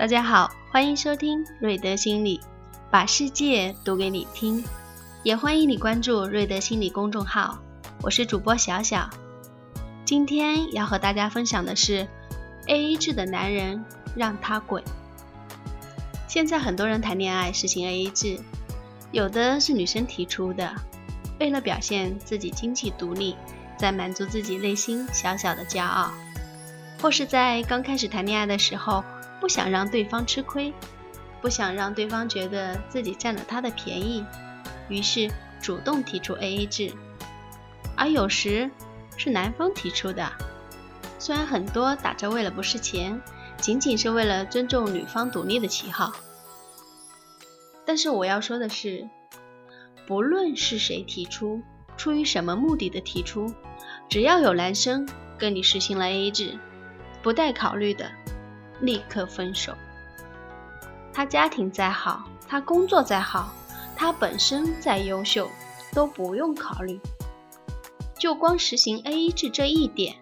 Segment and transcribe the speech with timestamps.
[0.00, 2.40] 大家好，欢迎收听瑞德心理，
[2.90, 4.64] 把世界读给你听。
[5.22, 7.58] 也欢迎你关注瑞德心理公众号，
[8.00, 9.10] 我是主播小小。
[10.06, 12.08] 今天要和大家分享的是
[12.66, 13.84] ，A A 制的男人
[14.16, 14.82] 让他滚。
[16.26, 18.40] 现在很多人谈恋爱实行 A A 制，
[19.12, 20.74] 有的是女生提出的，
[21.38, 23.36] 为了表现自己经济独立，
[23.76, 26.10] 在满足自己内心小小的骄傲，
[27.02, 29.04] 或是在刚开始谈恋爱的时候。
[29.40, 30.72] 不想让对方吃亏，
[31.40, 34.24] 不想让对方觉得自己占了他的便宜，
[34.88, 36.92] 于是主动提出 AA 制。
[37.96, 38.70] 而有时
[39.16, 40.30] 是男方提出的，
[41.18, 43.20] 虽然很多打着为了不是钱，
[43.58, 46.12] 仅仅是为了尊重女方独立的旗号，
[47.84, 49.08] 但是我要说的是，
[50.06, 51.62] 不论是谁提出，
[51.96, 53.52] 出于什么目的的提出，
[54.08, 56.58] 只要有男生跟你实行了 AA 制，
[57.22, 58.10] 不带考虑的。
[58.80, 59.74] 立刻分手。
[61.12, 63.52] 他家庭再好，他工作再好，
[63.96, 65.48] 他本身再优秀，
[65.92, 66.98] 都不用考虑。
[68.18, 70.14] 就光实行 AA 制这一点，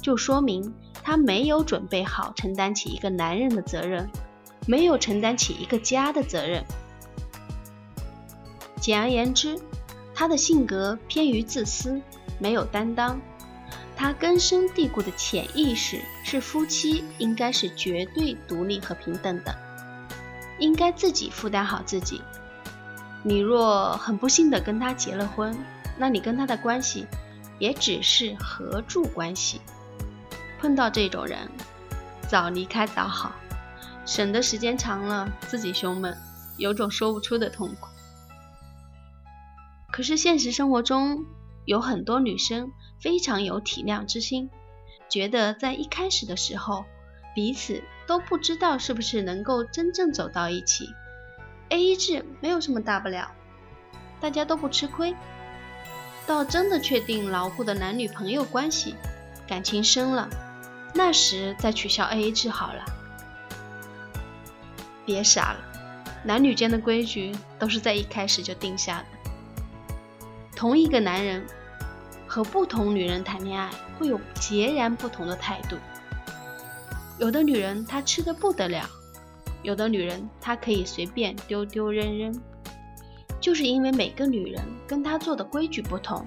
[0.00, 4.08] 就说明他没有准备好承担起一个男人的责任，
[4.66, 6.64] 没有承担起一个家的责任。
[8.80, 9.58] 简而言之，
[10.14, 12.00] 他的性格偏于自私，
[12.38, 13.20] 没有担当。
[14.00, 19.52] 他根深蒂固的潜意识是夫妻应该是绝对独立和平等的，
[20.60, 22.22] 应该自己负担好自己。
[23.24, 25.52] 你若很不幸的跟他结了婚，
[25.98, 27.08] 那你跟他的关系
[27.58, 29.60] 也只是合住关系。
[30.60, 31.50] 碰到这种人，
[32.28, 33.32] 早离开早好，
[34.06, 36.16] 省得时间长了自己胸闷，
[36.56, 37.88] 有种说不出的痛苦。
[39.90, 41.24] 可是现实生活中
[41.68, 42.72] 有很多女生。
[43.00, 44.50] 非常有体谅之心，
[45.08, 46.84] 觉得在一开始的时候，
[47.32, 50.88] 彼此都不知道是不是能够真正走到一起。
[51.68, 53.30] A A 制没有什么大不了，
[54.20, 55.14] 大家都不吃亏。
[56.26, 58.96] 到真的确定牢固的男女朋友关系，
[59.46, 60.28] 感情深了，
[60.92, 62.84] 那时再取消 A A 制好了。
[65.06, 65.60] 别傻了，
[66.24, 67.30] 男女间的规矩
[67.60, 69.06] 都是在一开始就定下的。
[70.56, 71.46] 同一个男人。
[72.28, 75.76] 和不同女人谈恋爱会有截然不同的态度。
[77.18, 78.88] 有的女人她吃的不得了，
[79.62, 82.40] 有的女人她可以随便丢丢扔扔，
[83.40, 86.24] 就是因为每个女人跟她做的规矩不同。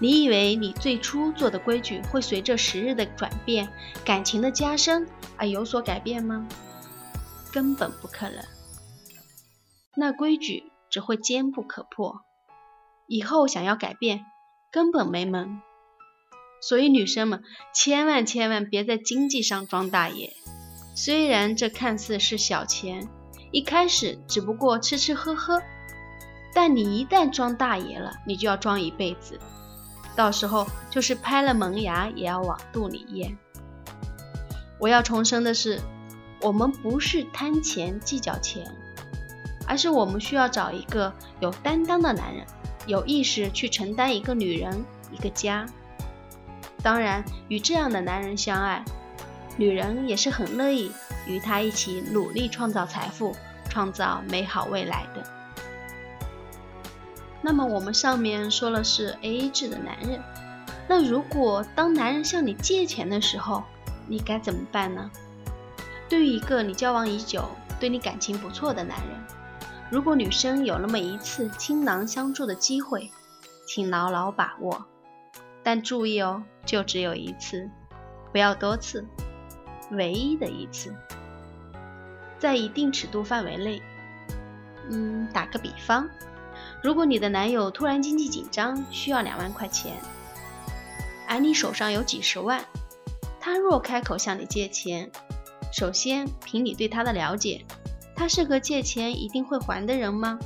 [0.00, 3.68] 你以为你最初做的规矩会随着时日的转变、
[4.04, 6.48] 感情的加深而有所改变吗？
[7.52, 8.44] 根本不可能。
[9.96, 12.22] 那规矩只会坚不可破，
[13.06, 14.26] 以后想要改变。
[14.74, 15.62] 根本没门，
[16.60, 20.32] 所以女生们千万千万别在经济上装大爷。
[20.96, 23.08] 虽然这看似是小钱，
[23.52, 25.62] 一开始只不过吃吃喝喝，
[26.52, 29.38] 但你一旦装大爷了，你就要装一辈子，
[30.16, 33.38] 到时候就是拍了门牙也要往肚里咽。
[34.80, 35.78] 我要重申的是，
[36.40, 38.66] 我们不是贪钱计较钱，
[39.68, 42.44] 而是我们需要找一个有担当的男人。
[42.86, 45.66] 有意识去承担一个女人、一个家，
[46.82, 48.84] 当然与这样的男人相爱，
[49.56, 50.92] 女人也是很乐意
[51.26, 53.34] 与他一起努力创造财富、
[53.70, 55.22] 创造美好未来的。
[57.40, 60.22] 那么我们上面说了是 A A 制的男人，
[60.88, 63.62] 那如果当男人向你借钱的时候，
[64.06, 65.10] 你该怎么办呢？
[66.08, 67.48] 对于一个你交往已久、
[67.80, 69.43] 对你感情不错的男人。
[69.94, 73.12] 如果女生有那么一次倾囊相助的机会，
[73.64, 74.84] 请牢牢把握。
[75.62, 77.70] 但注意哦，就只有一次，
[78.32, 79.06] 不要多次，
[79.92, 80.92] 唯一的一次，
[82.40, 83.80] 在一定尺度范围内。
[84.90, 86.08] 嗯，打个比方，
[86.82, 89.94] 如果你的男友突然经济紧张，需要两万块钱，
[91.28, 92.64] 而你手上有几十万，
[93.38, 95.08] 他若开口向你借钱，
[95.72, 97.64] 首先凭你对他的了解。
[98.16, 100.38] 他是个借钱一定会还的人吗？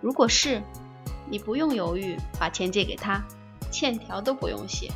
[0.00, 0.62] 如果是，
[1.28, 3.22] 你不用犹豫，把钱借给他，
[3.70, 4.90] 欠条都不用写。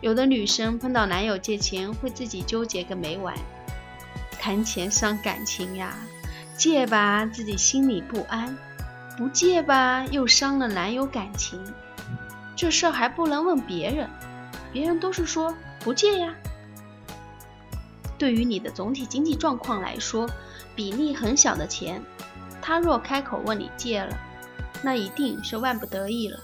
[0.00, 3.34] 有的女生碰到男友借钱，会自己纠结个没完。
[4.40, 5.94] 谈钱伤感情呀，
[6.56, 8.56] 借吧自己心里不安，
[9.16, 11.62] 不借吧又伤了男友感情。
[12.56, 14.10] 这事儿还不能问别人，
[14.72, 16.34] 别人都是说不借呀。
[18.22, 20.30] 对于你的总体经济状况来说，
[20.76, 22.00] 比例很小的钱，
[22.62, 24.16] 他若开口问你借了，
[24.80, 26.38] 那一定是万不得已了。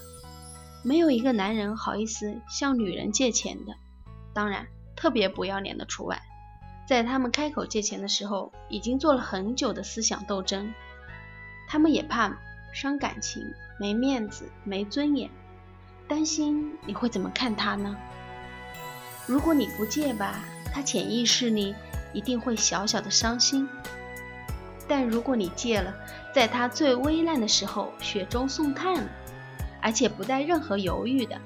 [0.83, 3.75] 没有一个男人好意思向女人借钱的，
[4.33, 4.67] 当然
[4.97, 6.21] 特别不要脸的除外。
[6.85, 10.73] 在他们开口借钱的时候，已经做了很久的思想斗争。
[11.69, 12.37] 他们也怕
[12.73, 13.41] 伤感情、
[13.79, 15.29] 没面子、没尊严，
[16.09, 17.95] 担心你会怎么看他呢？
[19.29, 20.39] 如果你不借吧，
[20.73, 21.75] 他潜意识里
[22.13, 23.69] 一定会小小的伤心。
[24.87, 25.93] 但如果你借了，
[26.33, 29.07] 在他最危难的时候雪中送炭了，
[29.83, 31.39] 而且不带任何犹豫的，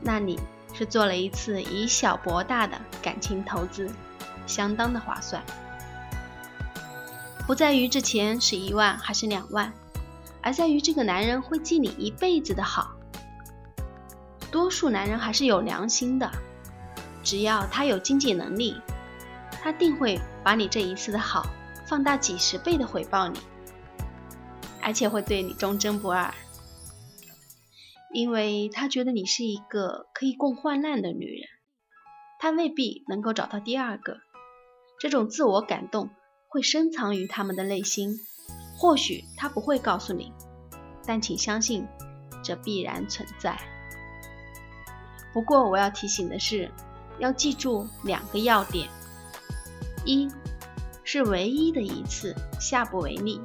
[0.00, 0.40] 那你
[0.72, 3.90] 是做了一次以小博大的感情投资。
[4.46, 5.42] 相当的划算，
[7.46, 9.70] 不在于这钱是一万还是两万，
[10.40, 12.92] 而在于这个男人会记你一辈子的好。
[14.50, 16.32] 多数男人还是有良心的，
[17.28, 18.80] 只要他有经济能力，
[19.60, 21.46] 他定会把你这一次的好
[21.86, 23.38] 放大几十倍的回报你，
[24.80, 26.32] 而且会对你忠贞不二，
[28.14, 31.46] 因为他觉得你是一个可以共患难的女人，
[32.40, 34.16] 他未必能够找到第二个。
[34.98, 36.08] 这种自我感动
[36.48, 38.16] 会深藏于他们的内心，
[38.78, 40.32] 或许他不会告诉你，
[41.04, 41.86] 但请相信，
[42.42, 43.60] 这必然存在。
[45.34, 46.72] 不过我要提醒的是，
[47.18, 48.88] 要记住两个要点：
[50.04, 50.28] 一
[51.04, 53.40] 是唯一的一次，下不为例；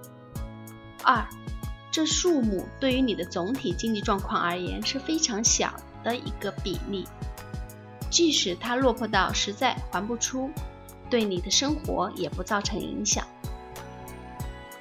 [1.04, 1.26] 二，
[1.92, 5.74] 这数目对于你的总体经济状况而言是非常小
[6.04, 7.08] 的一个比例，
[8.10, 10.50] 即使它落魄到实在还不出。
[11.10, 13.24] 对你的生活也不造成影响，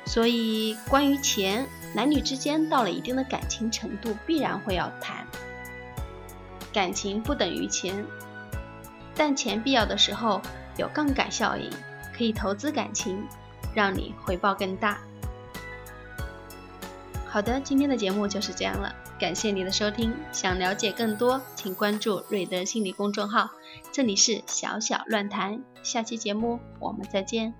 [0.06, 5.26] 所以关于钱，男女之间到了一定的感情程度，必然会要谈。
[6.72, 8.02] 感情不等于钱，
[9.14, 10.40] 但钱必要的时候
[10.76, 11.70] 有杠杆效应，
[12.16, 13.26] 可以投资感情，
[13.74, 14.98] 让你回报更大。
[17.26, 18.94] 好的，今天的节目就是这样了。
[19.18, 23.50] 感谢你的收听，想了解更多，请关注瑞德心理公众号。
[23.92, 27.54] 这里是小小乱谈，下期节目我们再见。